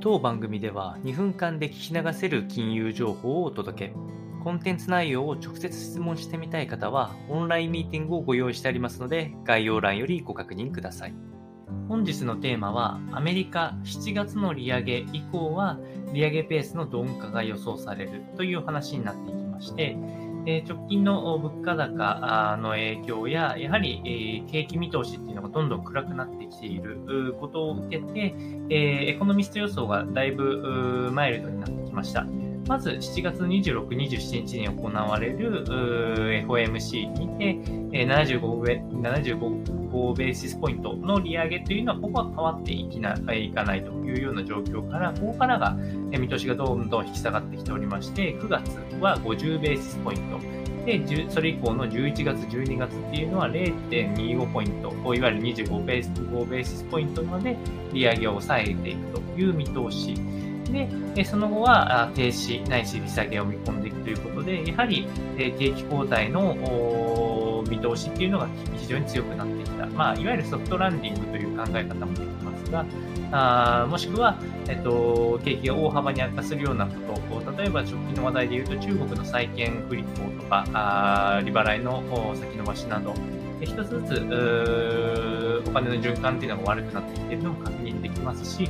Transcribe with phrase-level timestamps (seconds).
[0.00, 3.94] 当番組では2分間で聞き流せる金融情報をお届け。
[4.44, 11.14] コンテンツ内容を直接質問してみたい方は、オンラインミーティングをご用意してありますので、概要欄よりご確認ください。
[11.88, 15.80] 本日のテーマは、アメリカ7月の利上げ以降は、
[16.12, 19.96] 利上げペースの鈍化が予想されるという話になっていきまして、
[20.50, 28.34] え直近の物価高の影響や、やはり、景気見通しっていうのがどんどん暗くなってきていることを受けて、
[28.70, 32.24] えエコノミスト予想がだいぶマイルドになってきました。
[32.66, 37.56] まず7月26、27日に行われる FOMC にて
[37.92, 39.77] 75
[40.14, 45.76] ベ ,75 ベーシスポイントの利上げというのは、ここは変わっていきないかないというような状況から、ここからが
[46.10, 50.38] 見通しがどんどん引き下がってきておりまして、9月は50ベーシスポイント。
[50.86, 57.56] で、それ以降の11月、12月っていうのは0.25ポイント、いわゆる25ベース5ベーシスポイントまで
[57.92, 60.14] 利上げを抑えていくという見通し。
[61.14, 66.56] で、その後は停止ないし利下げを見込んでいくということで、やはり景気後退の
[67.68, 69.86] 見通しっていうのが非常に強くなってきた。
[69.86, 72.84] まあ、いわゆるソフトランディングという考え方もできますが、
[73.30, 74.38] あもしくは、
[74.68, 76.92] えっと、景気が大幅に悪化するようなこ
[77.30, 82.02] とを、例えば直近の話題で言うと中国の債券不履行とか、あ利払いの
[82.34, 83.14] 先延ばしなど、
[83.60, 88.68] 一つずつお金の循環っていうのが悪くなってきているのも確認できますし、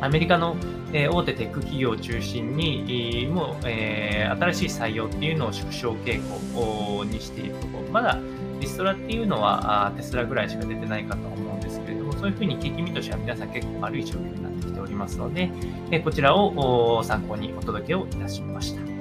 [0.00, 0.56] アメリカの、
[0.92, 6.20] え大手テック企業を中心に、もう、えー、新しい採用っていうのを縮小傾
[6.54, 8.18] 向にしているところ、まだ
[8.60, 11.80] リストラっていうのはテスラぐらいしか出てないかと思うんです、
[12.24, 15.50] そういうふうに景気見通しは皆さん結構悪い状況になってきておりますので、
[15.90, 18.93] えこちらを参考にお届けをいたしました。